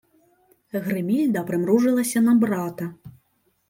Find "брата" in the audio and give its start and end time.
2.35-2.93